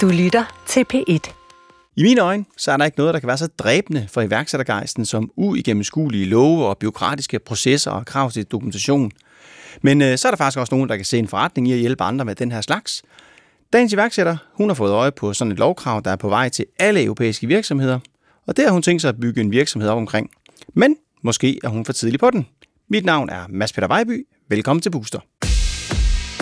[0.00, 1.32] Du lytter til P1.
[1.96, 5.04] I mine øjne, så er der ikke noget, der kan være så dræbende for iværksættergejsten
[5.06, 9.10] som uigennemskuelige love og byråkratiske processer og krav til dokumentation.
[9.82, 11.78] Men øh, så er der faktisk også nogen, der kan se en forretning i at
[11.78, 13.02] hjælpe andre med den her slags.
[13.72, 16.66] Dagens iværksætter, hun har fået øje på sådan et lovkrav, der er på vej til
[16.78, 17.98] alle europæiske virksomheder,
[18.46, 20.30] og det har hun tænkt sig at bygge en virksomhed op omkring.
[20.74, 22.46] Men måske er hun for tidlig på den.
[22.88, 24.26] Mit navn er Mads Peter Vejby.
[24.48, 25.20] Velkommen til Booster.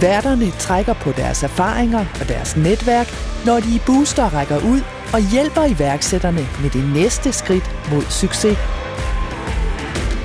[0.00, 3.06] Værterne trækker på deres erfaringer og deres netværk,
[3.46, 4.80] når de i Booster rækker ud
[5.14, 8.58] og hjælper iværksætterne med det næste skridt mod succes.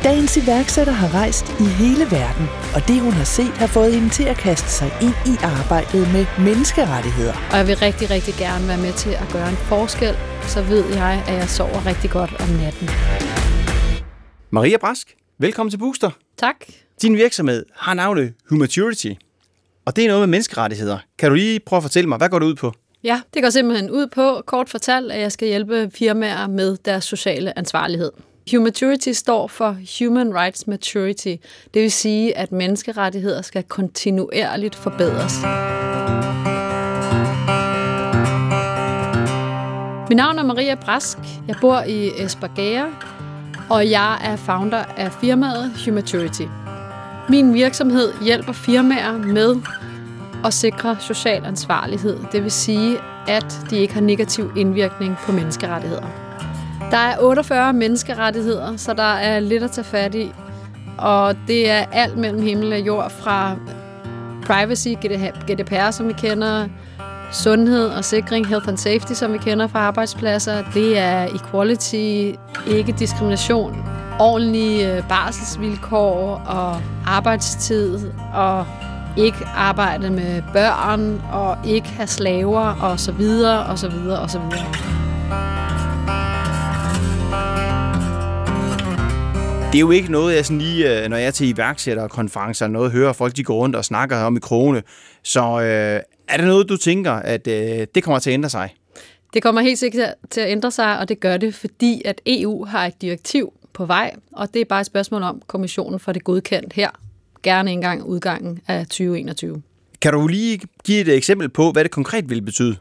[0.04, 4.10] Dagens iværksætter har rejst i hele verden, og det hun har set har fået hende
[4.10, 7.34] til at kaste sig ind i arbejdet med menneskerettigheder.
[7.52, 10.86] Og jeg vil rigtig, rigtig gerne være med til at gøre en forskel, så ved
[10.94, 12.90] jeg, at jeg sover rigtig godt om natten.
[14.52, 16.12] Maria Brask, velkommen til Booster.
[16.38, 16.56] Tak.
[17.02, 19.12] Din virksomhed har navnet Humaturity,
[19.88, 20.98] og det er noget med menneskerettigheder.
[21.18, 22.74] Kan du lige prøve at fortælle mig, hvad går det ud på?
[23.04, 27.04] Ja, det går simpelthen ud på, kort fortalt, at jeg skal hjælpe firmaer med deres
[27.04, 28.12] sociale ansvarlighed.
[28.52, 31.36] Humaturity står for Human Rights Maturity.
[31.74, 35.34] Det vil sige, at menneskerettigheder skal kontinuerligt forbedres.
[40.10, 41.18] Mit navn er Maria Brask.
[41.48, 42.94] Jeg bor i Esbergære,
[43.70, 46.67] og jeg er founder af firmaet Humaturity.
[47.30, 49.56] Min virksomhed hjælper firmaer med
[50.46, 52.18] at sikre social ansvarlighed.
[52.32, 52.98] Det vil sige,
[53.28, 56.06] at de ikke har negativ indvirkning på menneskerettigheder.
[56.92, 60.32] Der er 48 menneskerettigheder, så der er lidt at tage fat i.
[60.98, 63.56] Og det er alt mellem himmel og jord fra
[64.46, 64.88] privacy,
[65.52, 66.68] GDPR, som vi kender,
[67.32, 70.64] sundhed og sikring, health and safety, som vi kender fra arbejdspladser.
[70.74, 72.32] Det er equality,
[72.68, 73.84] ikke diskrimination,
[74.20, 78.66] ordentlige øh, barselsvilkår og arbejdstid og
[79.18, 84.30] ikke arbejde med børn og ikke have slaver og så videre og så videre og
[84.30, 84.98] så videre.
[89.72, 92.74] Det er jo ikke noget, jeg sådan lige, øh, når jeg er til iværksætterkonferencer eller
[92.74, 94.84] noget, hører folk, de går rundt og snakker om i krone.
[95.24, 98.76] Så øh, er det noget, du tænker, at øh, det kommer til at ændre sig?
[99.34, 102.66] Det kommer helt sikkert til at ændre sig, og det gør det, fordi at EU
[102.66, 106.24] har et direktiv på vej, og det er bare et spørgsmål om, kommissionen får det
[106.24, 106.90] godkendt her,
[107.44, 109.62] gerne engang udgangen af 2021.
[110.02, 112.76] Kan du lige give et eksempel på, hvad det konkret vil betyde?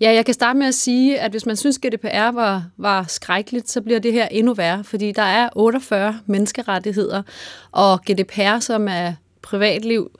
[0.00, 3.70] Ja, jeg kan starte med at sige, at hvis man synes, GDPR var, var skrækkeligt,
[3.70, 7.22] så bliver det her endnu værre, fordi der er 48 menneskerettigheder,
[7.72, 10.10] og GDPR, som er privatliv,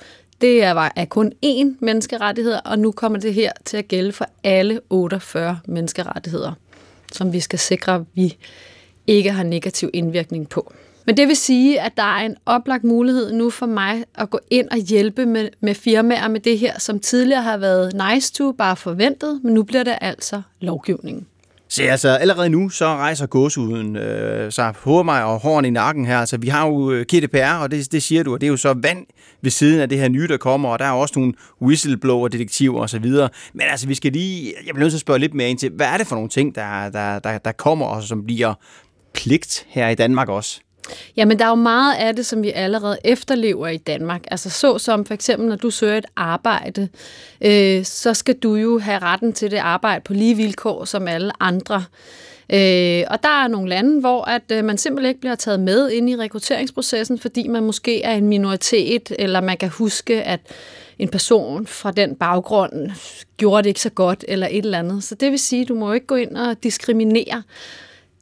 [0.40, 4.26] det er, er kun én menneskerettighed, og nu kommer det her til at gælde for
[4.44, 6.52] alle 48 menneskerettigheder,
[7.12, 8.36] som vi skal sikre, at vi
[9.06, 10.72] ikke har negativ indvirkning på.
[11.06, 14.38] Men det vil sige, at der er en oplagt mulighed nu for mig at gå
[14.50, 18.52] ind og hjælpe med, med firmaer med det her, som tidligere har været nice to,
[18.52, 21.26] bare forventet, men nu bliver det altså lovgivningen.
[21.68, 26.06] Så altså, allerede nu, så rejser gåsuden øh, sig på mig og hården i nakken
[26.06, 26.18] her.
[26.18, 28.56] Altså, vi har jo øh, GDPR, og det, det siger du, og det er jo
[28.56, 29.06] så vand
[29.42, 33.04] ved siden af det her nye, der kommer, og der er også nogle whistleblower-detektiver osv.
[33.04, 35.70] Men altså, vi skal lige, jeg bliver nødt til at spørge lidt mere ind til,
[35.70, 38.54] hvad er det for nogle ting, der, der, der, der kommer, og som bliver
[39.16, 40.60] pligt her i Danmark også?
[41.16, 44.24] Jamen, der er jo meget af det, som vi allerede efterlever i Danmark.
[44.30, 46.88] Altså så som for eksempel, når du søger et arbejde,
[47.40, 51.32] øh, så skal du jo have retten til det arbejde på lige vilkår som alle
[51.40, 51.84] andre.
[52.52, 55.90] Øh, og der er nogle lande, hvor at øh, man simpelthen ikke bliver taget med
[55.90, 60.40] ind i rekrutteringsprocessen, fordi man måske er en minoritet, eller man kan huske, at
[60.98, 62.90] en person fra den baggrund
[63.36, 65.04] gjorde det ikke så godt, eller et eller andet.
[65.04, 67.42] Så det vil sige, at du må ikke gå ind og diskriminere.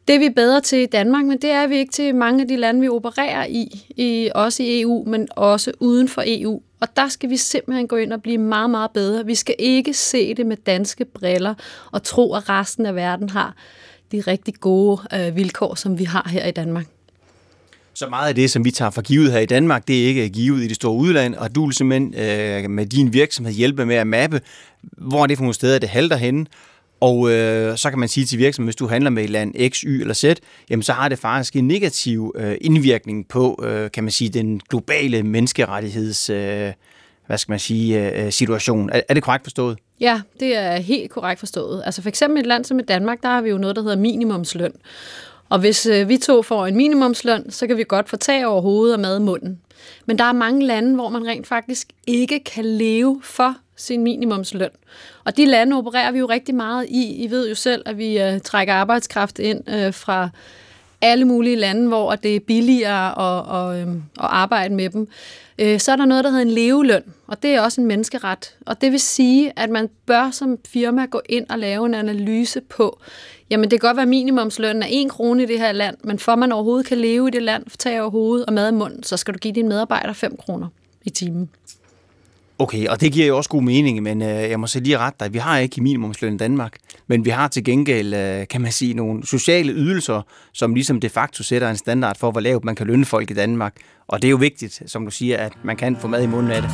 [0.09, 2.49] Det er vi bedre til i Danmark, men det er vi ikke til mange af
[2.49, 6.61] de lande, vi opererer i, i også i EU, men også uden for EU.
[6.81, 9.27] Og der skal vi simpelthen gå ind og blive meget, meget bedre.
[9.27, 11.55] Vi skal ikke se det med danske briller
[11.93, 13.55] og tro, at resten af verden har
[14.13, 16.87] de rigtig gode øh, vilkår, som vi har her i Danmark.
[17.95, 20.29] Så meget af det, som vi tager for givet her i Danmark, det er ikke
[20.29, 23.97] givet i det store udland, og du vil simpelthen øh, med din virksomhed hjælpe med
[23.97, 24.41] at mappe,
[24.83, 26.47] hvor det for nogle steder, det halter henne,
[27.05, 29.81] og øh, så kan man sige til virksomheden, hvis du handler med et land X,
[29.81, 30.25] Y eller Z,
[30.71, 34.61] jamen så har det faktisk en negativ øh, indvirkning på, øh, kan man sige, den
[34.69, 36.73] globale menneskerettigheds, øh,
[37.27, 38.91] hvad skal man sige, øh, øh, situation.
[38.91, 39.79] Er, er det korrekt forstået?
[40.01, 41.83] Ja, det er helt korrekt forstået.
[41.85, 43.97] Altså for eksempel et land som i Danmark, der har vi jo noget, der hedder
[43.97, 44.73] minimumsløn.
[45.55, 48.61] Og hvis øh, vi to får en minimumsløn, så kan vi godt få tag over
[48.61, 49.61] hovedet og mad i munden.
[50.07, 54.71] Men der er mange lande, hvor man rent faktisk ikke kan leve for sin minimumsløn.
[55.25, 57.25] Og de lande opererer vi jo rigtig meget i.
[57.25, 60.29] I ved jo selv, at vi øh, trækker arbejdskraft ind øh, fra
[61.05, 65.09] alle mulige lande, hvor det er billigere at, at, øhm, at arbejde med dem.
[65.59, 68.57] Øh, så er der noget, der hedder en leveløn, og det er også en menneskeret.
[68.67, 72.61] Og det vil sige, at man bør som firma gå ind og lave en analyse
[72.61, 73.01] på,
[73.51, 76.19] jamen det kan godt være, at minimumslønnen er 1 krone i det her land, men
[76.19, 79.17] for man overhovedet kan leve i det land, tage overhovedet og mad i munden, så
[79.17, 80.69] skal du give dine medarbejdere 5 kroner
[81.05, 81.51] i timen.
[82.59, 85.25] Okay, og det giver jo også god mening, men øh, jeg må så lige rette
[85.25, 85.33] dig.
[85.33, 88.95] Vi har ikke minimumsløn i Danmark, men vi har til gengæld, øh, kan man sige,
[88.95, 90.23] nogle sociale ydelser,
[90.53, 93.35] som ligesom de facto sætter en standard for, hvor lavt man kan lønne folk i
[93.35, 93.75] Danmark.
[94.07, 96.53] Og det er jo vigtigt, som du siger, at man kan få mad i munden
[96.53, 96.71] af det.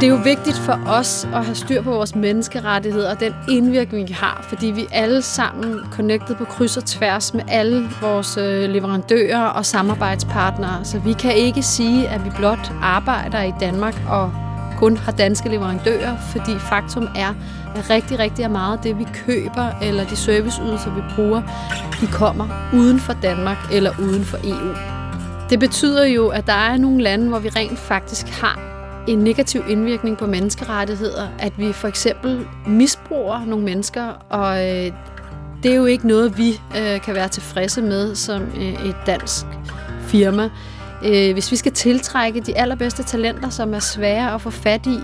[0.00, 4.08] Det er jo vigtigt for os at have styr på vores menneskerettigheder og den indvirkning,
[4.08, 8.70] vi har, fordi vi alle sammen connected på kryds og tværs med alle vores øh,
[8.70, 10.84] leverandører og samarbejdspartnere.
[10.84, 14.32] Så vi kan ikke sige, at vi blot arbejder i Danmark og
[14.76, 17.34] kun har danske leverandører, fordi faktum er,
[17.76, 21.42] at rigtig, rigtig meget af det, vi køber, eller de serviceydelser, vi bruger,
[22.00, 24.74] de kommer uden for Danmark eller uden for EU.
[25.50, 28.77] Det betyder jo, at der er nogle lande, hvor vi rent faktisk har
[29.08, 34.92] en negativ indvirkning på menneskerettigheder, at vi for eksempel misbruger nogle mennesker, og øh,
[35.62, 39.46] det er jo ikke noget, vi øh, kan være tilfredse med som øh, et dansk
[40.00, 40.50] firma.
[41.04, 44.98] Øh, hvis vi skal tiltrække de allerbedste talenter, som er svære at få fat i,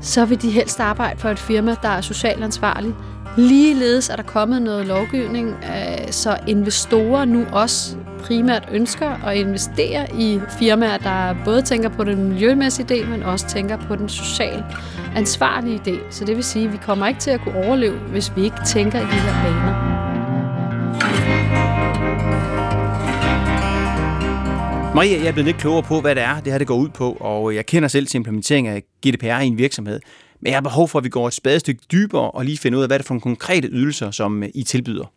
[0.00, 2.94] så vil de helst arbejde for et firma, der er socialt ansvarligt.
[3.36, 10.06] Ligeledes er der kommet noget lovgivning, øh, så investorer nu også primært ønsker at investere
[10.18, 14.64] i firmaer, der både tænker på den miljømæssige del, men også tænker på den socialt
[15.16, 16.00] ansvarlige del.
[16.10, 18.56] Så det vil sige, at vi kommer ikke til at kunne overleve, hvis vi ikke
[18.66, 19.90] tænker i de her baner.
[24.94, 26.88] Maria, jeg er blevet lidt klogere på, hvad det er, det her det går ud
[26.88, 30.00] på, og jeg kender selv til implementering af GDPR i en virksomhed.
[30.40, 32.82] Men jeg har behov for, at vi går et spadestykke dybere og lige finder ud
[32.82, 35.12] af, hvad det er for nogle konkrete ydelser, som øh, I tilbyder.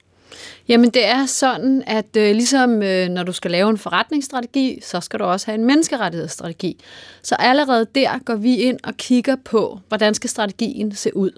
[0.67, 5.01] Jamen det er sådan, at øh, ligesom øh, når du skal lave en forretningsstrategi, så
[5.01, 6.83] skal du også have en menneskerettighedsstrategi.
[7.23, 11.31] Så allerede der går vi ind og kigger på, hvordan skal strategien se ud.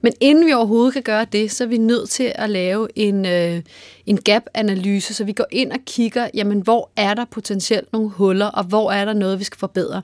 [0.00, 3.26] Men inden vi overhovedet kan gøre det, så er vi nødt til at lave en,
[3.26, 3.62] øh,
[4.06, 8.46] en gap-analyse, så vi går ind og kigger, jamen hvor er der potentielt nogle huller,
[8.46, 10.02] og hvor er der noget, vi skal forbedre.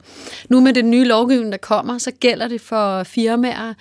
[0.48, 3.74] Nu med den nye lovgivning, der kommer, så gælder det for firmaer,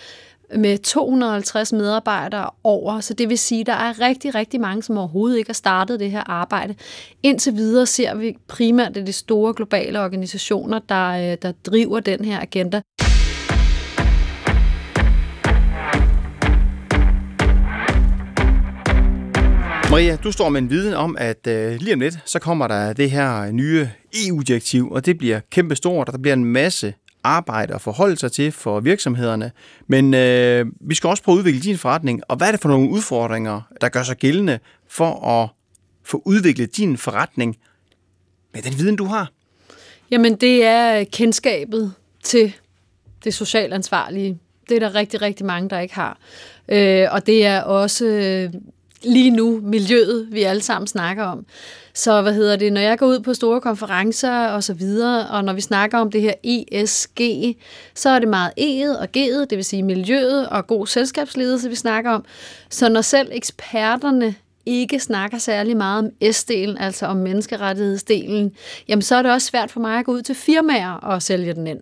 [0.56, 4.98] med 250 medarbejdere over, så det vil sige, at der er rigtig, rigtig mange, som
[4.98, 6.76] overhovedet ikke har startet det her arbejde.
[7.24, 12.26] Indtil videre ser vi primært, det de store globale organisationer, der, øh, der driver den
[12.26, 12.82] her agenda.
[19.92, 22.94] Maria, du står med en viden om, at øh, lige om lidt, så kommer der
[22.94, 23.90] det her nye
[24.28, 28.52] EU-direktiv, og det bliver kæmpestort, og der bliver en masse arbejde at forholde sig til
[28.52, 29.52] for virksomhederne.
[29.88, 32.70] Men øh, vi skal også prøve at udvikle din forretning, og hvad er det for
[32.70, 35.50] nogle udfordringer, der gør sig gældende for at
[36.04, 37.58] få udviklet din forretning
[38.54, 39.32] med den viden, du har?
[40.12, 42.54] Jamen, det er kendskabet til
[43.24, 44.40] det socialt ansvarlige.
[44.70, 46.18] Det er der rigtig, rigtig mange, der ikke har.
[46.70, 48.54] Øh, og det er også øh,
[49.04, 51.46] lige nu miljøet, vi alle sammen snakker om.
[51.94, 55.44] Så hvad hedder det, når jeg går ud på store konferencer og så videre, og
[55.44, 57.22] når vi snakker om det her ESG,
[57.96, 61.76] så er det meget E'et og G'et, det vil sige miljøet og god selskabsledelse, vi
[61.76, 62.26] snakker om.
[62.70, 68.52] Så når selv eksperterne ikke snakker særlig meget om S-delen, altså om menneskerettighedsdelen,
[68.88, 71.54] jamen så er det også svært for mig at gå ud til firmaer og sælge
[71.54, 71.80] den ind.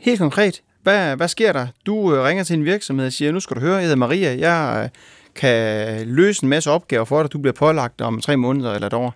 [0.00, 1.66] Helt konkret, hvad, hvad sker der?
[1.86, 4.38] Du øh, ringer til en virksomhed og siger, nu skal du høre, jeg hedder Maria,
[4.38, 4.88] jeg øh,
[5.34, 8.92] kan løse en masse opgaver for dig, du bliver pålagt om tre måneder eller et
[8.92, 9.14] år.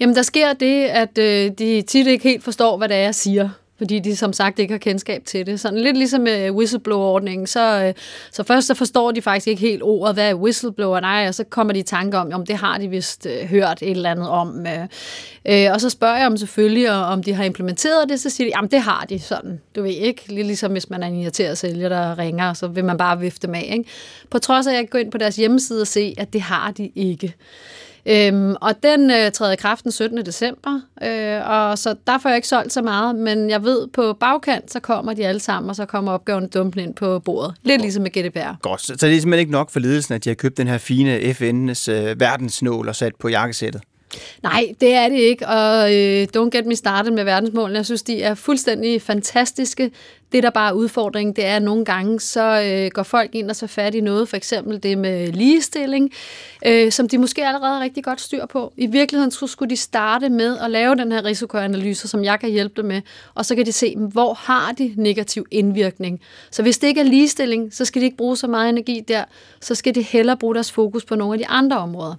[0.00, 3.14] Jamen, der sker det, at øh, de tit ikke helt forstår, hvad det er, jeg
[3.14, 5.60] siger fordi de som sagt ikke har kendskab til det.
[5.60, 7.94] Sådan lidt ligesom med whistleblower-ordningen, så, øh,
[8.32, 11.44] så først så forstår de faktisk ikke helt ordet, hvad er whistleblower, nej, og så
[11.44, 14.28] kommer de i tanke om, om det har de vist øh, hørt et eller andet
[14.28, 14.66] om.
[15.46, 15.70] Øh.
[15.72, 18.70] Og så spørger jeg dem selvfølgelig, om de har implementeret det, så siger de, jamen
[18.70, 21.88] det har de sådan, du ved ikke, lidt ligesom hvis man er en irriteret sælger,
[21.88, 23.84] der ringer, så vil man bare vifte med, ikke?
[24.30, 26.40] På trods af, at jeg kan gå ind på deres hjemmeside og se, at det
[26.40, 27.34] har de ikke.
[28.06, 30.26] Øhm, og den øh, træder i kraft den 17.
[30.26, 34.12] december, øh, og så der får jeg ikke solgt så meget, men jeg ved, på
[34.20, 37.54] bagkant, så kommer de alle sammen, og så kommer opgaven dumpende ind på bordet.
[37.62, 38.60] Lidt ligesom med GDPR.
[38.62, 40.78] Godt, så det er simpelthen ikke nok for ledelsen, at de har købt den her
[40.78, 43.82] fine FN's øh, verdensnål og sat på jakkesættet?
[44.42, 47.76] Nej, det er det ikke, og øh, don't get me started med verdensmålene.
[47.76, 49.90] Jeg synes, de er fuldstændig fantastiske.
[50.32, 53.50] Det, der bare er udfordringen, det er, at nogle gange, så øh, går folk ind
[53.50, 56.12] og så fat i noget, for eksempel det med ligestilling,
[56.66, 58.72] øh, som de måske allerede rigtig godt styr på.
[58.76, 62.50] I virkeligheden så skulle de starte med at lave den her risikoanalyse, som jeg kan
[62.50, 63.00] hjælpe dem med,
[63.34, 66.20] og så kan de se, hvor har de negativ indvirkning.
[66.50, 69.24] Så hvis det ikke er ligestilling, så skal de ikke bruge så meget energi der,
[69.60, 72.14] så skal de hellere bruge deres fokus på nogle af de andre områder.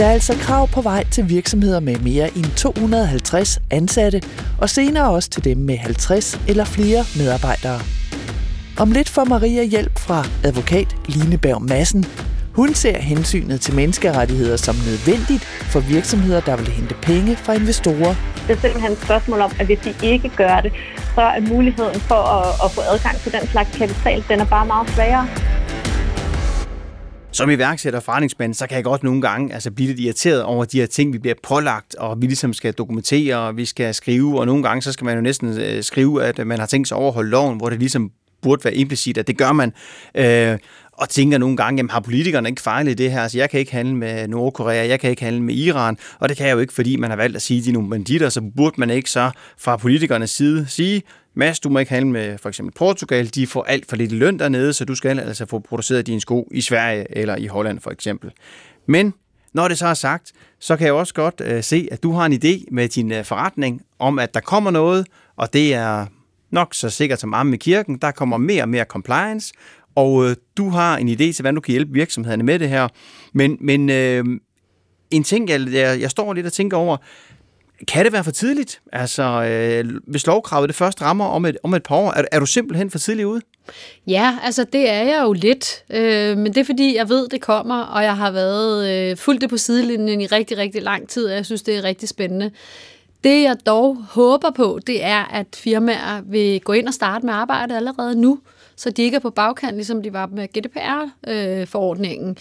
[0.00, 4.22] Der er altså krav på vej til virksomheder med mere end 250 ansatte,
[4.58, 7.80] og senere også til dem med 50 eller flere medarbejdere.
[8.78, 12.04] Om lidt får Maria hjælp fra advokat Line Berg Madsen.
[12.54, 18.14] Hun ser hensynet til menneskerettigheder som nødvendigt for virksomheder, der vil hente penge fra investorer.
[18.46, 20.72] Det er simpelthen et spørgsmål om, at hvis de ikke gør det,
[21.14, 24.66] så er muligheden for at, at få adgang til den slags kapital, den er bare
[24.66, 25.28] meget sværere.
[27.32, 30.64] Som iværksætter og forretningsmand, så kan jeg godt nogle gange altså, blive lidt irriteret over
[30.64, 34.40] de her ting, vi bliver pålagt, og vi ligesom skal dokumentere, og vi skal skrive,
[34.40, 36.96] og nogle gange så skal man jo næsten øh, skrive, at man har tænkt sig
[36.96, 38.10] at overholde loven, hvor det ligesom
[38.42, 39.72] burde være implicit, at det gør man.
[40.14, 40.58] Øh,
[40.92, 43.22] og tænker nogle gange, jamen har politikerne ikke fejlet det her?
[43.22, 46.36] Altså jeg kan ikke handle med Nordkorea, jeg kan ikke handle med Iran, og det
[46.36, 48.28] kan jeg jo ikke, fordi man har valgt at sige, at de er nogle banditter,
[48.28, 51.02] så burde man ikke så fra politikernes side sige,
[51.34, 54.38] Mads, du må ikke handle med for eksempel Portugal, de får alt for lidt løn
[54.38, 57.90] dernede, så du skal altså få produceret dine sko i Sverige eller i Holland for
[57.90, 58.30] eksempel.
[58.86, 59.14] Men
[59.52, 62.26] når det så er sagt, så kan jeg også godt øh, se, at du har
[62.26, 65.06] en idé med din øh, forretning om, at der kommer noget,
[65.36, 66.06] og det er
[66.50, 67.98] nok så sikkert som armen i kirken.
[67.98, 69.52] Der kommer mere og mere compliance,
[69.94, 72.88] og øh, du har en idé til, hvordan du kan hjælpe virksomhederne med det her.
[73.32, 74.24] Men, men øh,
[75.10, 76.96] en ting, jeg, jeg, jeg står lidt og tænker over,
[77.88, 78.80] kan det være for tidligt?
[78.92, 82.40] Altså, øh, hvis lovkravet det først rammer om et, om et par år, er, er
[82.40, 83.40] du simpelthen for tidligt ude?
[84.06, 87.40] Ja, altså det er jeg jo lidt, øh, men det er fordi, jeg ved, det
[87.40, 91.26] kommer, og jeg har været øh, fuldt det på sidelinjen i rigtig, rigtig lang tid,
[91.26, 92.50] og jeg synes, det er rigtig spændende.
[93.24, 97.34] Det jeg dog håber på, det er, at firmaer vil gå ind og starte med
[97.34, 98.38] arbejdet allerede nu,
[98.76, 102.30] så de ikke er på bagkant, ligesom de var med GDPR-forordningen.
[102.30, 102.36] Øh,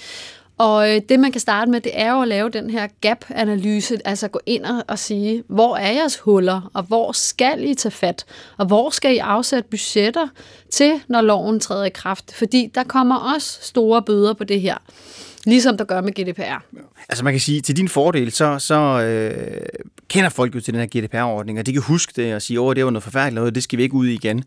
[0.59, 3.97] og øh, det, man kan starte med, det er jo at lave den her gap-analyse,
[4.05, 8.25] altså gå ind og sige, hvor er jeres huller, og hvor skal I tage fat,
[8.57, 10.27] og hvor skal I afsætte budgetter
[10.71, 12.35] til, når loven træder i kraft?
[12.35, 14.77] Fordi der kommer også store bøder på det her.
[15.45, 16.63] Ligesom der gør med GDPR.
[17.09, 19.61] Altså man kan sige, til din fordel, så, så øh,
[20.07, 22.75] kender folk jo til den her GDPR-ordning, og de kan huske det og sige, åh,
[22.75, 24.43] det var noget forfærdeligt noget, det skal vi ikke ud i igen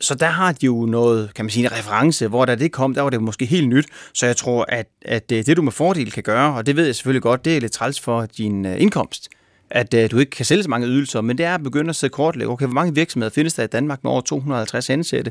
[0.00, 2.94] så der har de jo noget, kan man sige, en reference, hvor da det kom,
[2.94, 3.86] der var det måske helt nyt.
[4.14, 6.84] Så jeg tror, at, at øh, det du med fordel kan gøre, og det ved
[6.84, 9.28] jeg selvfølgelig godt, det er lidt træls for din øh, indkomst,
[9.70, 11.96] at øh, du ikke kan sælge så mange ydelser, men det er at begynde at
[11.96, 15.30] sætte kortlægge, okay, hvor mange virksomheder findes der i Danmark med over 250 ansatte?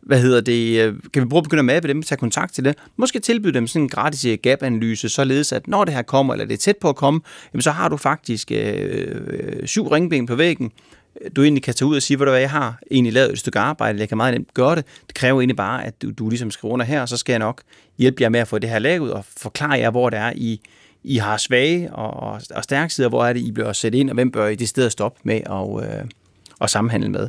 [0.00, 0.94] Hvad hedder det?
[1.12, 2.78] Kan vi prøve at begynde at mappe dem, tage kontakt til det?
[2.96, 6.54] Måske tilbyde dem sådan en gratis gap-analyse, således at når det her kommer, eller det
[6.54, 7.20] er tæt på at komme,
[7.52, 10.72] jamen, så har du faktisk øh, syv ringben på væggen,
[11.36, 13.98] du egentlig kan tage ud og sige, hvad jeg har egentlig lavet et stykke arbejde,
[13.98, 14.84] jeg kan meget nemt gøre det.
[15.06, 17.38] Det kræver egentlig bare, at du, du ligesom skriver under her, og så skal jeg
[17.38, 17.62] nok
[17.98, 20.60] hjælpe jer med at få det her lavet, og forklare jer, hvor det er, I,
[21.04, 24.10] I har svage og, og, og stærke sider, hvor er det, I bliver sat ind,
[24.10, 26.04] og hvem bør I det sted at stoppe med at, øh,
[26.60, 27.28] at samhandle med.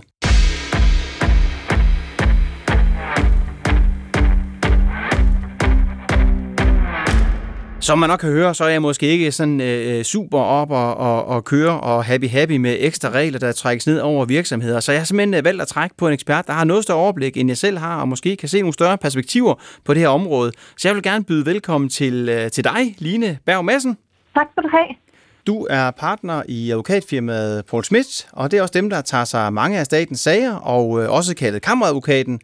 [7.82, 10.98] Som man nok kan høre, så er jeg måske ikke sådan øh, super op og,
[10.98, 14.80] og, og køre og happy-happy med ekstra regler, der trækkes ned over virksomheder.
[14.80, 16.98] Så jeg har simpelthen øh, valgt at trække på en ekspert, der har noget større
[16.98, 19.56] overblik, end jeg selv har, og måske kan se nogle større perspektiver
[19.86, 20.52] på det her område.
[20.78, 23.98] Så jeg vil gerne byde velkommen til, øh, til dig, Line Berg Madsen.
[24.36, 24.88] Tak skal du have.
[25.48, 29.54] Du er partner i advokatfirmaet Paul Smith, og det er også dem, der tager sig
[29.54, 32.40] mange af statens sager, og øh, også kaldet kammeradvokaten.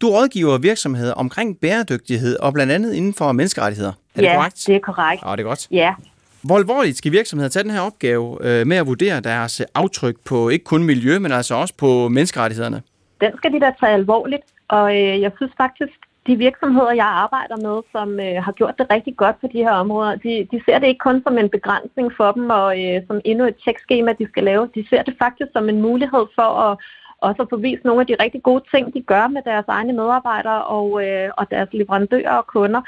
[0.00, 3.92] Du rådgiver virksomheder omkring bæredygtighed, og blandt andet inden for menneskerettigheder.
[4.16, 4.64] Er ja, det korrekt?
[4.66, 5.22] det er korrekt.
[5.26, 5.68] Ja, det er godt.
[5.70, 5.94] Ja.
[6.42, 10.48] Hvor alvorligt skal virksomheder tage den her opgave øh, med at vurdere deres aftryk på
[10.48, 12.82] ikke kun miljø, men altså også på menneskerettighederne?
[13.20, 17.56] Den skal de da tage alvorligt, og øh, jeg synes faktisk, de virksomheder, jeg arbejder
[17.56, 20.78] med, som øh, har gjort det rigtig godt på de her områder, de, de ser
[20.78, 24.28] det ikke kun som en begrænsning for dem og øh, som endnu et tjekskema, de
[24.28, 24.70] skal lave.
[24.74, 26.78] De ser det faktisk som en mulighed for at
[27.18, 30.64] også få vist nogle af de rigtig gode ting, de gør med deres egne medarbejdere
[30.64, 32.82] og, øh, og deres leverandører og kunder.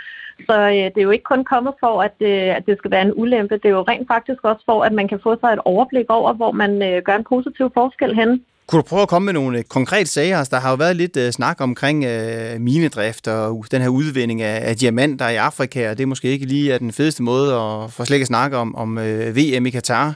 [0.46, 3.02] Så øh, det er jo ikke kun kommet for, at, øh, at det skal være
[3.02, 3.54] en ulempe.
[3.54, 6.32] Det er jo rent faktisk også for, at man kan få sig et overblik over,
[6.32, 8.44] hvor man øh, gør en positiv forskel hen.
[8.66, 10.38] Kunne du prøve at komme med nogle øh, konkrete sager?
[10.38, 14.42] Altså, der har jo været lidt uh, snak omkring uh, minedrift og den her udvinding
[14.42, 17.54] af, af diamanter i Afrika, og det er måske ikke lige er den fedeste måde
[17.54, 20.14] at få slet ikke snakke om, om uh, VM i Katar.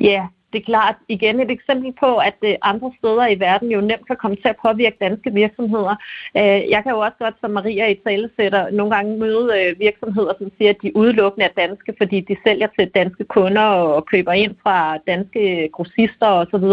[0.00, 3.80] Ja, det er klart igen et eksempel på, at øh, andre steder i verden jo
[3.80, 5.94] nemt kan komme til at påvirke danske virksomheder.
[6.36, 10.32] Øh, jeg kan jo også godt som Maria i talesætter nogle gange møde øh, virksomheder,
[10.38, 13.62] som siger, at de udelukkende er danske, fordi de sælger til danske kunder
[13.96, 16.66] og køber ind fra danske grossister osv.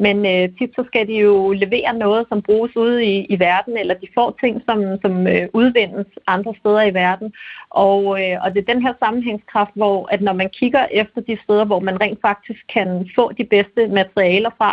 [0.00, 0.16] Men
[0.58, 4.08] tit så skal de jo levere noget, som bruges ude i, i verden, eller de
[4.14, 5.14] får ting, som, som
[5.52, 7.32] udvindes andre steder i verden.
[7.70, 8.04] Og,
[8.42, 11.80] og det er den her sammenhængskraft, hvor at når man kigger efter de steder, hvor
[11.80, 14.70] man rent faktisk kan få de bedste materialer fra,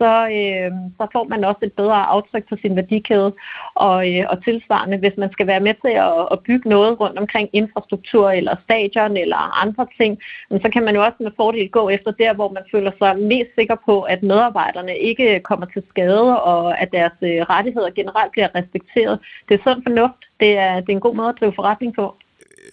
[0.00, 3.32] så, øh, så får man også et bedre aftryk på sin værdikæde.
[3.74, 7.18] Og, øh, og tilsvarende, hvis man skal være med til at, at bygge noget rundt
[7.18, 10.18] omkring infrastruktur eller stadion eller andre ting,
[10.62, 13.50] så kan man jo også med fordel gå efter der, hvor man føler sig mest
[13.58, 18.48] sikker på, at medarbejderne ikke kommer til skade, og at deres øh, rettigheder generelt bliver
[18.54, 19.18] respekteret.
[19.48, 20.22] Det er sund fornuft.
[20.40, 22.14] Det er, det er en god måde at drive forretning på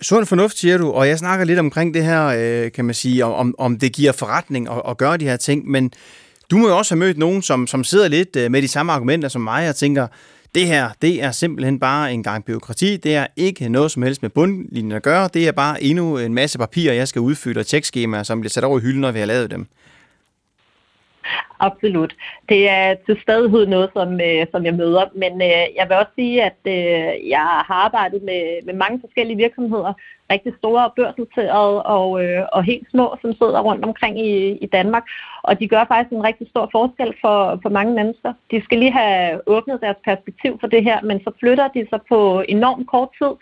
[0.01, 3.25] sund fornuft, siger du, og jeg snakker lidt omkring det her, øh, kan man sige,
[3.25, 5.91] om, om det giver forretning at, at gøre de her ting, men
[6.51, 8.91] du må jo også have mødt nogen, som, som sidder lidt øh, med de samme
[8.91, 10.07] argumenter som mig, og tænker,
[10.55, 14.21] det her, det er simpelthen bare en gang byråkrati, det er ikke noget som helst
[14.21, 17.65] med bundlinjen at gøre, det er bare endnu en masse papirer, jeg skal udfylde, og
[17.65, 19.67] tjekskemaer, som bliver sat over i hylden, når vi har lavet dem.
[21.59, 22.15] Absolut.
[22.49, 26.11] Det er til stadighed noget, som, øh, som jeg møder, men øh, jeg vil også
[26.15, 29.93] sige, at øh, jeg har arbejdet med, med mange forskellige virksomheder,
[30.31, 34.65] rigtig store og børsnoterede og, øh, og helt små, som sidder rundt omkring i, i
[34.65, 35.03] Danmark.
[35.43, 38.33] Og de gør faktisk en rigtig stor forskel for, for mange mennesker.
[38.51, 41.99] De skal lige have åbnet deres perspektiv for det her, men så flytter de sig
[42.09, 43.33] på enormt kort tid.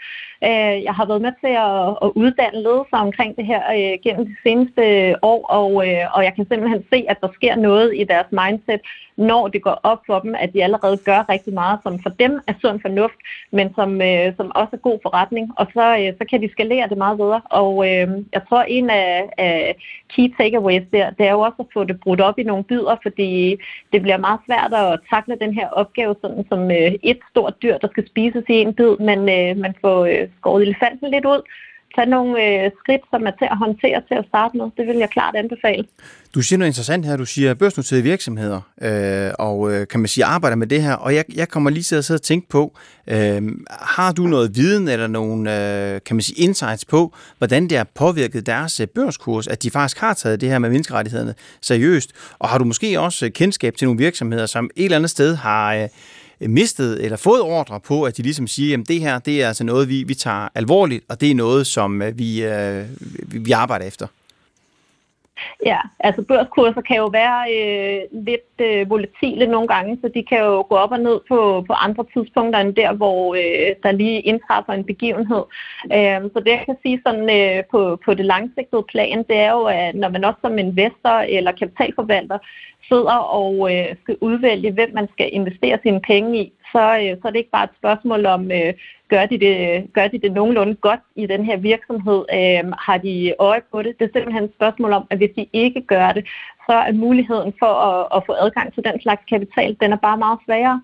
[0.43, 4.25] Øh, jeg har været med til at, at uddanne ledelser omkring det her øh, gennem
[4.25, 4.83] de seneste
[5.21, 8.81] år, og, øh, og jeg kan simpelthen se, at der sker noget i deres mindset,
[9.17, 12.39] når det går op for dem, at de allerede gør rigtig meget, som for dem
[12.47, 13.19] er sund fornuft,
[13.51, 15.51] men som, øh, som også er god forretning.
[15.55, 17.41] Og så, øh, så kan de skalere det meget bedre.
[17.45, 19.75] Og øh, jeg tror, en af, af
[20.15, 22.95] key takeaways der, det er jo også at få det brudt op i nogle bidder,
[23.03, 23.57] fordi
[23.93, 27.77] det bliver meget svært at takle den her opgave sådan som øh, et stort dyr,
[27.77, 31.41] der skal spises i en bid, men øh, man får øh, skåret elefanten lidt ud,
[31.95, 34.65] tage nogle øh, skridt, som er til at håndtere til at starte med.
[34.77, 35.85] Det vil jeg klart anbefale.
[36.35, 37.17] Du siger noget interessant her.
[37.17, 40.93] Du siger børsnoterede virksomheder, øh, og øh, kan man sige arbejder med det her.
[40.93, 44.55] Og jeg, jeg kommer lige til at sidde og tænke på, øh, har du noget
[44.55, 45.39] viden eller nogle
[45.93, 49.71] øh, kan man sige, insights på, hvordan det har påvirket deres øh, børskurs, at de
[49.71, 52.11] faktisk har taget det her med menneskerettighederne seriøst?
[52.39, 55.35] Og har du måske også øh, kendskab til nogle virksomheder, som et eller andet sted
[55.35, 55.73] har...
[55.73, 55.89] Øh,
[56.41, 59.47] Øh, mistet eller fået ordre på, at de ligesom siger, at det her det er
[59.47, 62.85] altså noget, vi, vi tager alvorligt, og det er noget, som øh, vi, øh,
[63.27, 64.07] vi arbejder efter?
[65.65, 70.39] Ja, altså børskurser kan jo være øh, lidt øh, volatile nogle gange, så de kan
[70.39, 74.21] jo gå op og ned på, på andre tidspunkter end der, hvor øh, der lige
[74.21, 75.43] indtræffer en begivenhed.
[75.85, 79.51] Øh, så det jeg kan sige sådan øh, på, på det langsigtede plan, det er
[79.51, 82.37] jo, at når man også som investor eller kapitalforvalter
[82.87, 87.23] sidder og øh, skal udvælge, hvem man skal investere sine penge i, så, øh, så
[87.27, 88.73] er det ikke bare et spørgsmål om, øh,
[89.13, 89.57] gør, de det,
[89.93, 92.19] gør de det nogenlunde godt i den her virksomhed?
[92.39, 93.99] Øh, har de øje på det?
[93.99, 96.23] Det er simpelthen et spørgsmål om, at hvis de ikke gør det,
[96.67, 100.17] så er muligheden for at, at få adgang til den slags kapital, den er bare
[100.17, 100.81] meget sværere.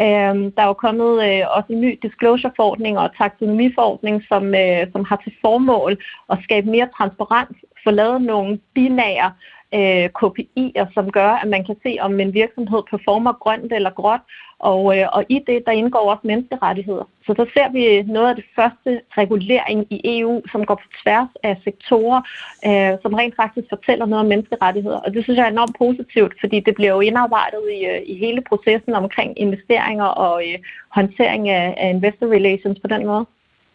[0.00, 5.04] Øhm, der er jo kommet øh, også en ny disclosure-forordning og taksonomiforordning, som, øh, som
[5.04, 5.92] har til formål
[6.32, 9.32] at skabe mere transparens, få lavet nogle binære
[9.74, 14.20] øh, KPI'er, som gør, at man kan se, om en virksomhed performer grønt eller gråt,
[14.58, 17.04] og, øh, og i det, der indgår også menneskerettigheder.
[17.26, 21.28] Så der ser vi noget af det første regulering i EU, som går på tværs
[21.42, 22.20] af sektorer,
[22.66, 24.98] øh, som rent faktisk fortæller noget om menneskerettigheder.
[24.98, 28.14] Og det synes jeg er enormt positivt, fordi det bliver jo indarbejdet i, øh, i
[28.18, 33.26] hele processen omkring investeringer og øh, håndtering af, af investor relations på den måde.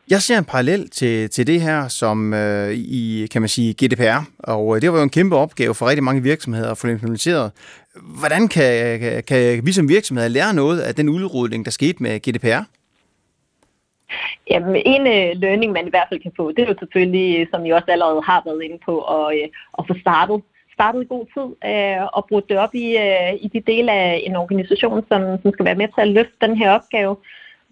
[0.10, 4.20] Jeg ser en parallel til, til det her, som øh, i, kan man sige, GDPR,
[4.40, 7.52] og øh, det var jo en kæmpe opgave for rigtig mange virksomheder at få implementeret.
[8.20, 12.20] Hvordan kan, kan, kan vi som virksomheder lære noget af den udrulling, der skete med
[12.20, 12.64] GDPR?
[14.50, 17.48] Jamen, en øh, learning, man i hvert fald kan få, det er jo selvfølgelig, øh,
[17.52, 19.48] som I også allerede har været inde på, at, øh,
[19.80, 20.42] at få startet
[20.74, 24.24] startet i god tid øh, og brugt det op i, øh, i de dele af
[24.28, 27.16] en organisation, som, som skal være med til at løfte den her opgave.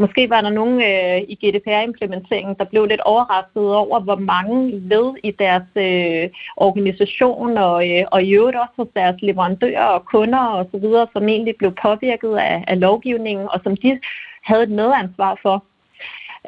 [0.02, 5.14] Måske var der nogen øh, i GDPR-implementeringen, der blev lidt overrasket over, hvor mange led
[5.24, 10.44] i deres øh, organisation og, øh, og i øvrigt også hos deres leverandører og kunder
[10.60, 14.00] osv., som egentlig blev påvirket af, af lovgivningen, og som de
[14.44, 15.64] havde et medansvar for.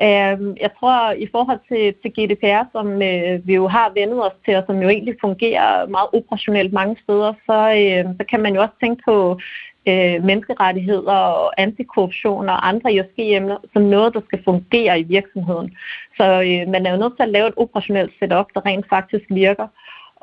[0.01, 4.37] Øh, jeg tror, i forhold til, til GDPR, som øh, vi jo har vendet os
[4.45, 8.55] til, og som jo egentlig fungerer meget operationelt mange steder, så, øh, så kan man
[8.55, 9.39] jo også tænke på
[9.87, 15.77] øh, menneskerettigheder og antikorruption og andre ISG-emner som noget, der skal fungere i virksomheden.
[16.17, 19.25] Så øh, man er jo nødt til at lave et operationelt setup, der rent faktisk
[19.29, 19.67] virker.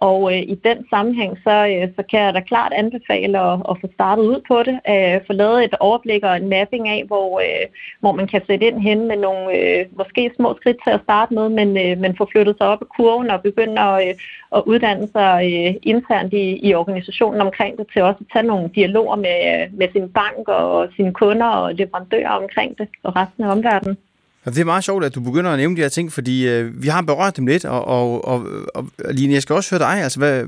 [0.01, 3.77] Og øh, i den sammenhæng, så, øh, så kan jeg da klart anbefale at, at
[3.81, 7.41] få startet ud på det, øh, få lavet et overblik og en mapping af, hvor,
[7.41, 7.67] øh,
[8.01, 11.35] hvor man kan sætte ind hen med nogle øh, måske små skridt til at starte
[11.35, 14.15] med, men, øh, men få flyttet sig op i kurven og begynde at, øh,
[14.57, 18.71] at uddanne sig øh, internt i, i organisationen omkring det, til også at tage nogle
[18.75, 23.45] dialoger med, øh, med sin bank og sine kunder og leverandører omkring det og resten
[23.45, 23.97] af omverdenen.
[24.45, 26.89] Det er meget sjovt, at du begynder at nævne de her ting, fordi øh, vi
[26.89, 30.03] har berørt dem lidt, og, og, og, og Line, jeg skal også høre dig.
[30.03, 30.45] Altså, hvad,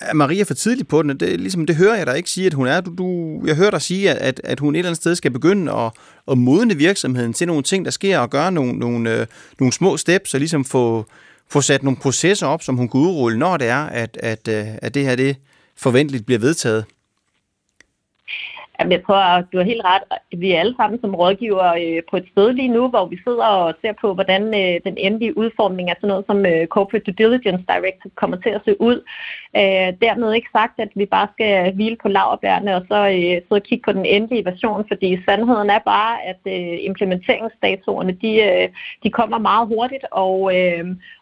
[0.00, 1.20] er Maria for tidligt på den?
[1.20, 2.80] Det, ligesom, det hører jeg dig ikke sige, at hun er.
[2.80, 5.72] Du, du, jeg hører dig sige, at, at hun et eller andet sted skal begynde
[5.72, 5.92] at,
[6.30, 9.26] at modne virksomheden til nogle ting, der sker, og gøre nogle, nogle, øh,
[9.60, 11.06] nogle små steps, og ligesom få,
[11.48, 14.66] få sat nogle processer op, som hun kan udrulle, når det er, at, at, øh,
[14.82, 15.36] at det her det
[15.76, 16.84] forventeligt bliver vedtaget.
[18.80, 20.02] Jamen, jeg tror, at du har helt ret.
[20.40, 23.46] Vi er alle sammen som rådgiver øh, på et sted lige nu, hvor vi sidder
[23.46, 27.14] og ser på, hvordan øh, den endelige udformning af sådan noget som øh, Corporate Due
[27.20, 28.98] Diligence Directive kommer til at se ud.
[30.04, 32.98] Dermed ikke sagt, at vi bare skal hvile på laverbærene og så
[33.46, 36.42] sidde og kigge på den endelige version, fordi sandheden er bare, at
[36.90, 38.32] implementeringsdatoerne de,
[39.02, 40.40] de kommer meget hurtigt, og,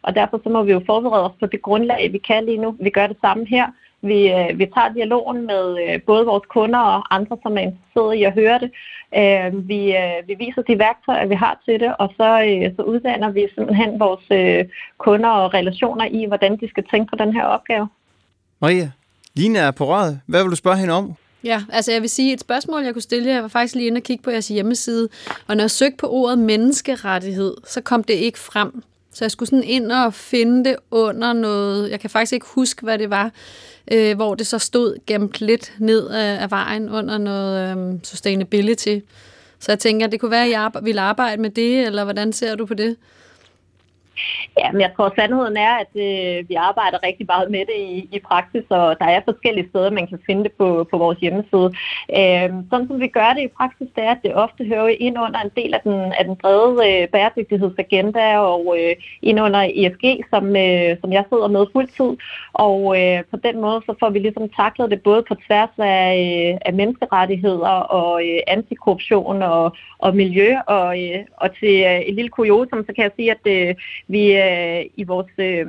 [0.03, 2.77] og derfor så må vi jo forberede os på det grundlag, vi kan lige nu.
[2.81, 3.66] Vi gør det samme her.
[4.03, 8.19] Vi, øh, vi tager dialogen med øh, både vores kunder og andre, som er interesserede
[8.19, 8.71] i at høre det.
[9.21, 12.83] Øh, vi, øh, vi viser de værktøjer, vi har til det, og så, øh, så
[12.83, 14.65] uddanner vi simpelthen vores øh,
[14.99, 17.89] kunder og relationer i, hvordan de skal tænke på den her opgave.
[18.61, 18.91] Maria,
[19.35, 20.21] Line er på røret.
[20.27, 21.15] Hvad vil du spørge hende om?
[21.45, 23.99] Ja, altså jeg vil sige, et spørgsmål, jeg kunne stille, jeg var faktisk lige inde
[23.99, 25.09] og kigge på jeres hjemmeside,
[25.49, 28.83] og når jeg søgte på ordet menneskerettighed, så kom det ikke frem.
[29.19, 32.83] Så jeg skulle sådan ind og finde det under noget, jeg kan faktisk ikke huske,
[32.83, 33.31] hvad det var,
[33.93, 38.99] øh, hvor det så stod gemt lidt ned af, af vejen under noget øh, sustainability.
[39.59, 42.55] Så jeg tænker, det kunne være, at jeg ville arbejde med det, eller hvordan ser
[42.55, 42.97] du på det?
[44.59, 48.09] Ja, men jeg tror, sandheden er, at øh, vi arbejder rigtig meget med det i,
[48.13, 51.69] i praksis, og der er forskellige steder, man kan finde det på, på vores hjemmeside.
[52.19, 55.17] Øh, sådan som vi gør det i praksis, det er, at det ofte hører ind
[55.19, 60.05] under en del af den, af den brede øh, bæredygtighedsagenda og øh, ind under ESG,
[60.33, 62.11] som, øh, som jeg sidder med fuldtid.
[62.53, 66.09] Og øh, på den måde, så får vi ligesom taklet det både på tværs af,
[66.25, 70.57] øh, af menneskerettigheder og øh, antikorruption og, og miljø.
[70.67, 73.75] Og, øh, og til øh, et lille kuriosum, så kan jeg sige, at øh,
[74.09, 75.66] vi øh, i vores øh,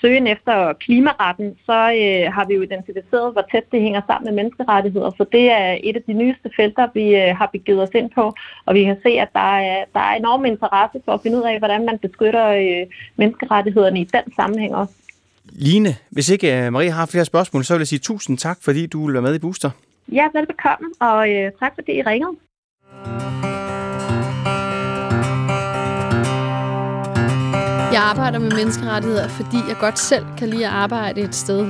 [0.00, 4.34] søgen efter klimaretten, så øh, har vi jo identificeret, hvor tæt det hænger sammen med
[4.42, 8.10] menneskerettigheder, så det er et af de nyeste felter, vi øh, har begivet os ind
[8.10, 8.34] på,
[8.66, 11.42] og vi kan se, at der er, der er enorm interesse for at finde ud
[11.42, 14.94] af, hvordan man beskytter øh, menneskerettighederne i den sammenhæng også.
[15.52, 18.86] Line, hvis ikke øh, Marie har flere spørgsmål, så vil jeg sige tusind tak, fordi
[18.86, 19.70] du vil være med i Booster.
[20.12, 22.32] Ja, velbekomme, og øh, tak fordi I ringede.
[28.12, 31.66] Arbejder med menneskerettigheder, fordi jeg godt selv kan lide at arbejde et sted,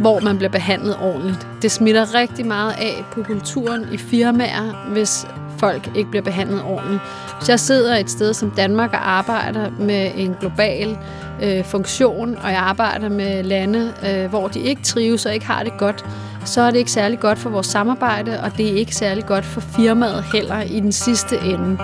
[0.00, 1.46] hvor man bliver behandlet ordentligt.
[1.62, 5.26] Det smitter rigtig meget af på kulturen i firmaer, hvis
[5.58, 7.02] folk ikke bliver behandlet ordentligt.
[7.38, 10.98] Hvis jeg sidder et sted som Danmark og arbejder med en global
[11.42, 15.62] øh, funktion, og jeg arbejder med lande, øh, hvor de ikke trives og ikke har
[15.62, 16.04] det godt,
[16.44, 19.44] så er det ikke særlig godt for vores samarbejde, og det er ikke særlig godt
[19.44, 21.78] for firmaet heller i den sidste ende.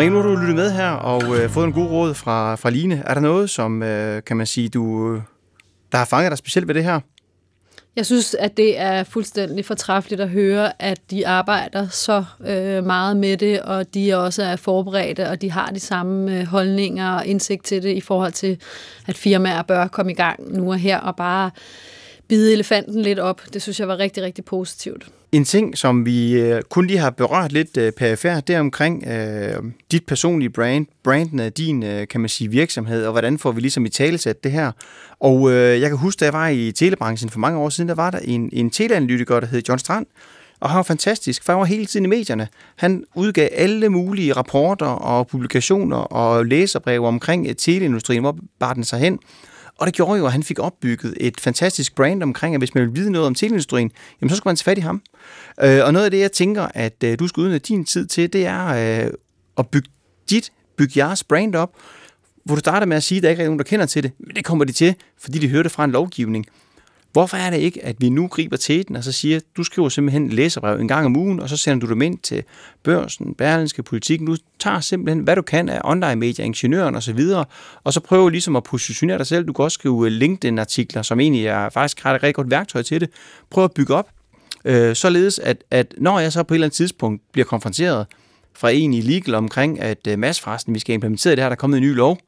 [0.00, 2.70] Marie, nu har du lyttet med her og øh, fået en god råd fra, fra
[2.70, 3.02] Line.
[3.06, 5.22] Er der noget, som øh, kan man sige, du, øh,
[5.92, 7.00] der har fanget dig specielt ved det her?
[7.96, 13.16] Jeg synes, at det er fuldstændig fortræffeligt at høre, at de arbejder så øh, meget
[13.16, 17.26] med det, og de også er forberedte, og de har de samme øh, holdninger og
[17.26, 18.60] indsigt til det i forhold til,
[19.06, 21.50] at firmaer bør komme i gang nu og her og bare
[22.30, 23.42] bide elefanten lidt op.
[23.52, 25.08] Det synes jeg var rigtig, rigtig positivt.
[25.32, 29.06] En ting, som vi øh, kun lige har berørt lidt øh, perifært, det er omkring
[29.06, 29.62] øh,
[29.92, 33.60] dit personlige brand, branden af din, øh, kan man sige, virksomhed, og hvordan får vi
[33.60, 34.72] ligesom i talesat det her.
[35.20, 37.94] Og øh, jeg kan huske, da jeg var i telebranchen for mange år siden, der
[37.94, 40.06] var der en, en teleanalytiker, der hed John Strand,
[40.60, 42.48] og han var fantastisk, for han var hele tiden i medierne.
[42.76, 48.84] Han udgav alle mulige rapporter og publikationer og læserbreve omkring øh, teleindustrien, hvor bar den
[48.84, 49.18] sig hen.
[49.80, 52.84] Og det gjorde jo, at han fik opbygget et fantastisk brand omkring, at hvis man
[52.84, 53.90] vil vide noget om teleindustrien,
[54.20, 55.02] jamen så skal man tage fat i ham.
[55.62, 58.32] Øh, og noget af det, jeg tænker, at øh, du skal udnytte din tid til,
[58.32, 58.66] det er
[59.04, 59.12] øh,
[59.58, 59.88] at bygge
[60.30, 61.72] dit, bygge jeres brand op,
[62.44, 64.12] hvor du starter med at sige, at der ikke er nogen, der kender til det,
[64.18, 66.46] men det kommer de til, fordi de hørte fra en lovgivning.
[67.12, 69.88] Hvorfor er det ikke, at vi nu griber til den, og så siger, du skriver
[69.88, 72.42] simpelthen læserbrev en gang om ugen, og så sender du dem ind til
[72.82, 74.26] børsen, berlinske politikken.
[74.26, 77.20] Du tager simpelthen, hvad du kan af online-medier, ingeniøren osv.,
[77.84, 79.46] og så prøver ligesom at positionere dig selv.
[79.46, 82.82] Du kan også skrive øh, LinkedIn-artikler, som egentlig er faktisk ret, et rigtig godt værktøj
[82.82, 83.10] til det.
[83.50, 84.08] Prøv at bygge op,
[84.64, 88.06] øh, således at, at når jeg så på et eller andet tidspunkt bliver konfronteret
[88.54, 91.56] fra en i legal omkring, at øh, massforresten, vi skal implementere det her, der er
[91.56, 92.18] kommet en ny lov,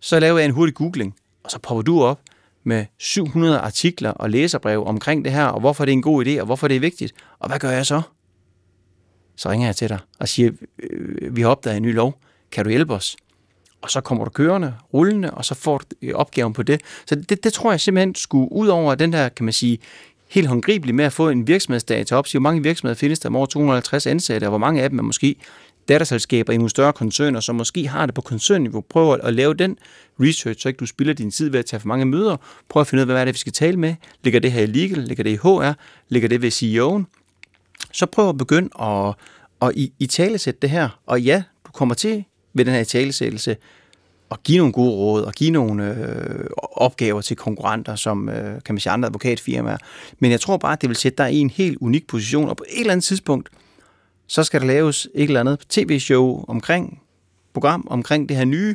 [0.00, 2.20] Så laver jeg en hurtig googling, og så popper du op
[2.64, 6.40] med 700 artikler og læserbrev omkring det her, og hvorfor det er en god idé,
[6.40, 7.12] og hvorfor det er vigtigt.
[7.38, 8.02] Og hvad gør jeg så?
[9.36, 10.50] Så ringer jeg til dig og siger,
[10.82, 12.20] øh, vi har opdaget en ny lov.
[12.52, 13.16] Kan du hjælpe os?
[13.82, 16.80] Og så kommer du kørende, rullende, og så får du øh, opgaven på det.
[17.06, 19.78] Så det, det tror jeg simpelthen skulle ud over den der, kan man sige,
[20.28, 22.26] helt håndgribeligt med at få en virksomhedsdata op.
[22.26, 24.98] Så hvor mange virksomheder findes der med over 250 ansatte, og hvor mange af dem
[24.98, 25.36] er måske
[25.90, 28.80] datterselskaber i nogle større koncerner, som måske har det på koncernniveau.
[28.80, 29.78] Prøv at lave den
[30.20, 32.36] research, så ikke du spilder din tid ved at tage for mange møder.
[32.68, 33.94] Prøv at finde ud af, hvad er det, vi skal tale med.
[34.24, 34.98] Ligger det her i legal?
[34.98, 35.72] Ligger det i HR?
[36.08, 37.04] Ligger det ved CEO'en?
[37.92, 39.14] Så prøv at begynde at,
[39.62, 41.00] at i, i talesætte det her.
[41.06, 42.24] Og ja, du kommer til
[42.54, 43.56] ved den her talesættelse
[44.30, 48.74] at give nogle gode råd og give nogle øh, opgaver til konkurrenter, som øh, kan
[48.74, 49.76] man sige andre advokatfirmaer.
[50.18, 52.56] Men jeg tror bare, at det vil sætte dig i en helt unik position, og
[52.56, 53.48] på et eller andet tidspunkt,
[54.30, 57.02] så skal der laves et eller andet tv-show omkring,
[57.52, 58.74] program omkring det her nye,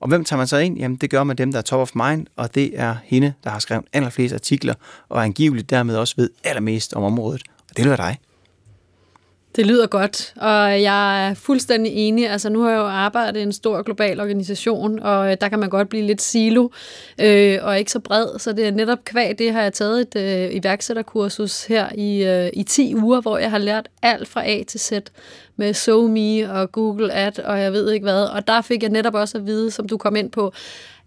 [0.00, 0.78] og hvem tager man så ind?
[0.78, 3.50] Jamen, det gør man dem, der er top of mind, og det er hende, der
[3.50, 4.74] har skrevet allerflest artikler,
[5.08, 7.42] og angiveligt dermed også ved allermest om området.
[7.70, 8.18] Og det er dig.
[9.56, 12.30] Det lyder godt, og jeg er fuldstændig enig.
[12.30, 15.58] Altså nu har jeg jo arbejdet i en stor global organisation, og øh, der kan
[15.58, 16.68] man godt blive lidt silo
[17.20, 18.38] øh, og ikke så bred.
[18.38, 22.50] Så det er netop kvæg, det har jeg taget et øh, iværksætterkursus her i, øh,
[22.52, 24.92] i 10 uger, hvor jeg har lært alt fra A til Z
[25.56, 28.24] med SoMe og Google Ad, og jeg ved ikke hvad.
[28.24, 30.52] Og der fik jeg netop også at vide, som du kom ind på,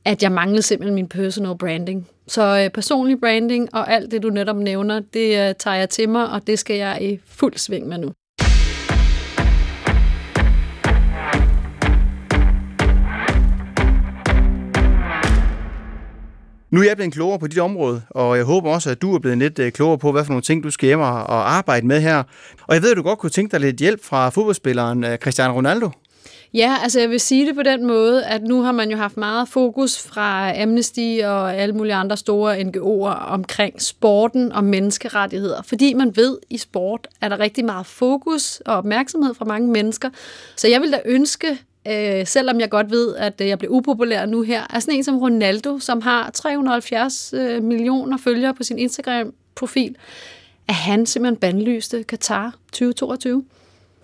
[0.06, 2.08] at jeg manglede simpelthen min personal branding.
[2.28, 6.10] Så øh, personlig branding og alt det, du netop nævner, det øh, tager jeg til
[6.10, 8.14] mig, og det skal jeg i fuld sving med nu.
[16.74, 19.20] Nu er jeg blevet klogere på dit område, og jeg håber også, at du er
[19.20, 22.02] blevet lidt øh, klogere på, hvad for nogle ting, du skal hjem og arbejde med
[22.02, 22.24] her.
[22.68, 25.54] Og jeg ved, at du godt kunne tænke dig lidt hjælp fra fodboldspilleren øh, Cristiano
[25.54, 25.90] Ronaldo.
[26.54, 29.18] Ja, altså jeg vil sige det på den måde, at nu har man jo haft
[29.18, 35.62] meget fokus fra Amnesty og alle mulige andre store NGO'er omkring sporten og menneskerettigheder.
[35.62, 39.68] Fordi man ved, at i sport er der rigtig meget fokus og opmærksomhed fra mange
[39.68, 40.10] mennesker.
[40.56, 44.26] Så jeg vil da ønske, øh, selvom jeg godt ved, at øh, jeg bliver upopulær
[44.26, 48.80] nu her, er sådan en som Ronaldo, som har 370 øh, millioner følgere på sin
[48.80, 49.96] Instagram-profil,
[50.68, 53.44] at han simpelthen bandlyste Katar 2022.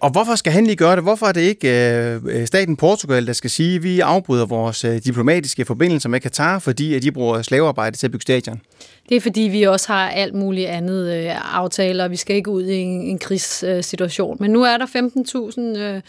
[0.01, 1.03] Og hvorfor skal han lige gøre det?
[1.03, 4.83] Hvorfor er det ikke øh, øh staten Portugal, der skal sige, at vi afbryder vores
[4.85, 8.61] øh, diplomatiske forbindelser med Katar, fordi at de bruger slavearbejde til at bygge stadion?
[9.09, 12.63] Det er fordi, vi også har alt muligt andet øh, aftaler, vi skal ikke ud
[12.63, 14.37] i en, en krigssituation.
[14.39, 14.85] Men nu er der
[15.75, 16.01] 15.000 øh,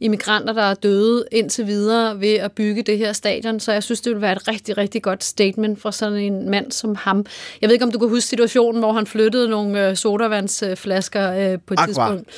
[0.00, 4.00] immigranter, der er døde indtil videre ved at bygge det her stadion, så jeg synes,
[4.00, 7.26] det vil være et rigtig, rigtig godt statement fra sådan en mand som ham.
[7.60, 11.58] Jeg ved ikke, om du kan huske situationen, hvor han flyttede nogle øh, sodavandsflasker øh,
[11.66, 11.86] på et Aqua.
[11.86, 12.30] tidspunkt.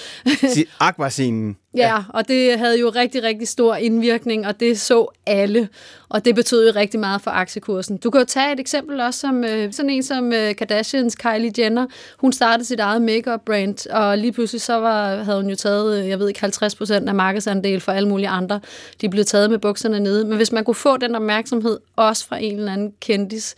[0.81, 1.57] Aqua-scenen.
[1.75, 5.69] Ja, og det havde jo rigtig, rigtig stor indvirkning, og det så alle.
[6.09, 7.97] Og det betød jo rigtig meget for aktiekursen.
[7.97, 11.53] Du kan jo tage et eksempel også som øh, sådan en som øh, Kardashians Kylie
[11.59, 11.87] Jenner.
[12.19, 16.03] Hun startede sit eget makeup brand, og lige pludselig så var, havde hun jo taget,
[16.03, 18.61] øh, jeg ved ikke, 50 procent af markedsandel for alle mulige andre.
[19.01, 20.25] De blev taget med bukserne nede.
[20.25, 23.55] Men hvis man kunne få den opmærksomhed, også fra en eller anden kendis,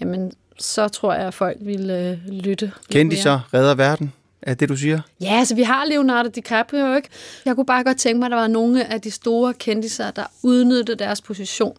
[0.00, 2.72] jamen så tror jeg, at folk ville øh, lytte.
[3.22, 4.12] så redder verden?
[4.42, 5.00] Er det, du siger?
[5.20, 7.08] Ja, altså vi har Leonardo DiCaprio, ikke?
[7.44, 10.24] Jeg kunne bare godt tænke mig, at der var nogle af de store kendiser, der
[10.42, 11.76] udnyttede deres position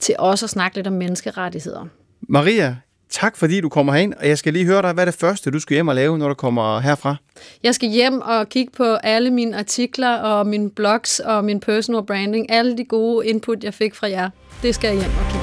[0.00, 1.86] til også at snakke lidt om menneskerettigheder.
[2.20, 2.76] Maria,
[3.10, 5.50] tak fordi du kommer herind, og jeg skal lige høre dig, hvad er det første,
[5.50, 7.16] du skal hjem og lave, når du kommer herfra?
[7.62, 12.02] Jeg skal hjem og kigge på alle mine artikler og mine blogs og min personal
[12.06, 12.50] branding.
[12.50, 14.30] Alle de gode input, jeg fik fra jer.
[14.62, 15.41] Det skal jeg hjem og kigge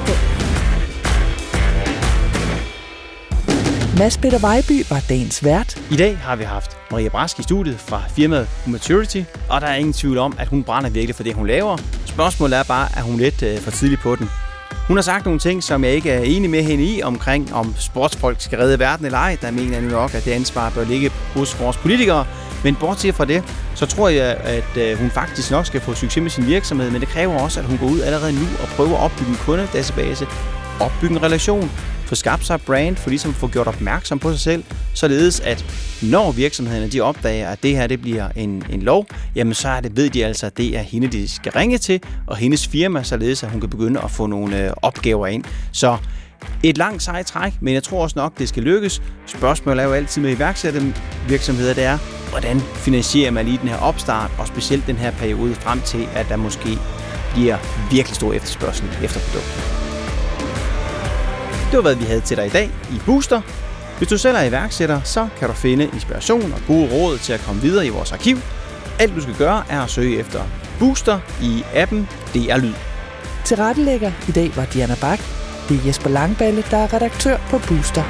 [4.00, 5.82] Mads Peter Vejby var dagens vært.
[5.90, 9.74] I dag har vi haft Maria Brask i studiet fra firmaet Maturity, og der er
[9.74, 11.76] ingen tvivl om, at hun brænder virkelig for det, hun laver.
[12.06, 14.30] Spørgsmålet er bare, at hun lidt øh, for tidlig på den.
[14.88, 17.74] Hun har sagt nogle ting, som jeg ikke er enig med hende i, omkring om
[17.78, 19.36] sportsfolk skal redde verden eller ej.
[19.42, 22.26] Der mener jeg nu nok, at det ansvar bør ligge hos vores politikere.
[22.64, 26.22] Men bortset fra det, så tror jeg, at øh, hun faktisk nok skal få succes
[26.22, 28.96] med sin virksomhed, men det kræver også, at hun går ud allerede nu og prøver
[28.96, 30.26] at opbygge en kundedatabase,
[30.80, 31.70] opbygge en relation,
[32.10, 35.64] få skabt sig et brand, for ligesom få gjort opmærksom på sig selv, således at
[36.02, 39.80] når virksomhederne de opdager, at det her det bliver en, en lov, jamen så er
[39.80, 43.02] det, ved de altså, at det er hende, de skal ringe til, og hendes firma,
[43.02, 45.44] således at hun kan begynde at få nogle øh, opgaver ind.
[45.72, 45.96] Så
[46.62, 49.02] et langt sejt træk, men jeg tror også nok, det skal lykkes.
[49.26, 51.98] Spørgsmålet er jo altid med iværksættervirksomheder, det er,
[52.30, 56.26] hvordan finansierer man lige den her opstart, og specielt den her periode frem til, at
[56.28, 56.78] der måske
[57.32, 57.58] bliver
[57.90, 59.79] virkelig stor efterspørgsel efter produktet.
[61.70, 63.40] Det var, hvad vi havde til dig i dag i Booster.
[63.98, 67.40] Hvis du selv er iværksætter, så kan du finde inspiration og gode råd til at
[67.40, 68.36] komme videre i vores arkiv.
[69.00, 70.42] Alt du skal gøre er at søge efter
[70.78, 72.74] Booster i appen DR Lyd.
[73.44, 75.18] Tilrettelægger i dag var Diana Bak.
[75.68, 78.04] Det er Jesper Langballe, der er redaktør på Booster.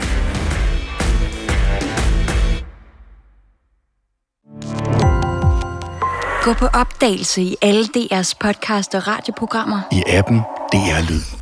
[6.44, 9.80] Gå på opdagelse i alle DR's podcast og radioprogrammer.
[9.92, 10.38] I appen
[10.72, 11.39] DR Lyd.